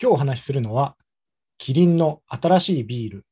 [0.00, 0.96] 今日お話しするのは、
[1.58, 3.26] キリンの新しいビール、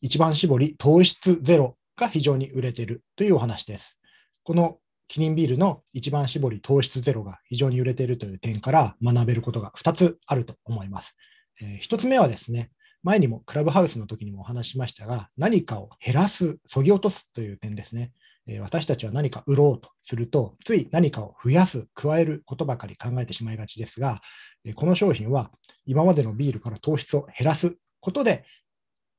[0.00, 4.00] 一番搾り糖質ゼロが非常に売れているというお話です。
[4.42, 11.16] このキリンビールの一番搾り糖質ゼロが非常に売れているという点から学べることが2つあると思います。
[11.60, 12.72] え、1つ目はですね、
[13.04, 18.12] 前にもクラブハウスの時にもお話しましたが、何かを減らす、そぎ落とすという点ですね。
[18.48, 24.20] え、私たちは何か売ろうとすると、つい何かを増やす、加えることばかり考えてしまいがちですが、
[24.64, 25.50] え、この商品は
[25.86, 28.44] 今までのビールから糖質を減らすことで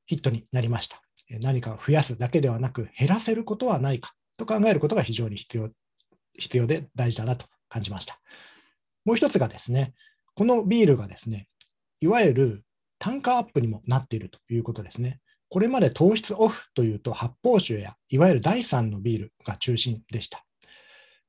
[0.06, 1.00] ヒットになりました。
[1.40, 5.70] 何かを増やすだけではなく、減らせることはないかと考えることが非常に必要
[6.36, 8.20] 必要で大事だなと感じました。
[9.04, 9.94] もう一つがですね、
[10.34, 11.48] このビールがですね、
[12.00, 12.64] いわゆる
[12.98, 15.20] 単価アップにもなっているということですね。
[15.48, 20.44] これまで糖質オフというと発泡酒やいわゆる第3のビールが中心でした。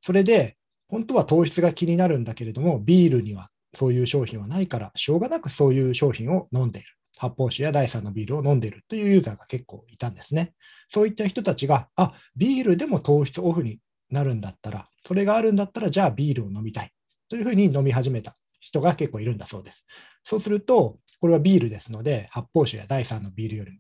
[0.02, 0.58] それで
[0.88, 6.88] 本当は糖質が気になるんだけれども、ビールにはそういう商品はないから、しょうがなくそういう商品を飲んでいる。
[7.18, 10.54] 発泡酒や第3のビールを飲んでいるというユーザーが結構いたんですね。
[10.90, 16.92] そういった人たちが、あ、ビールでも糖質オフになるんだったら、それがあるんだったら、じゃあビールを飲みたい
[17.30, 19.86] というふうに飲み始めた人が結構いるんだそうです。
[20.24, 23.78] そうすると、これはビールですので、発泡酒や第3のビールよりも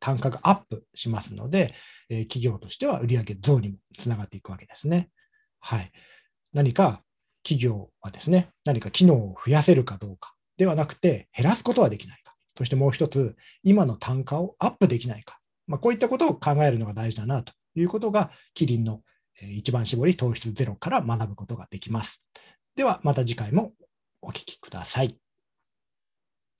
[0.00, 1.74] 単価がアップしますので、
[2.08, 5.10] え、企業としては売上増にもつながっていくわけですね。
[5.60, 5.90] はい。
[6.52, 7.02] 何か
[7.50, 12.36] 企業はですね、何か機能を増やせるかどうかではなくて、減らすことはできないか。
[12.56, 13.34] そしてもう一つ、
[13.64, 15.40] 今の単価をアップできないか。
[15.66, 19.00] まあ、こういったことを考えるのが大事だなということが、キリンの
[19.42, 22.22] 一番搾り糖質ゼロから学ぶことができます。
[22.76, 23.72] ではまた次回も
[24.22, 25.18] お聞きください。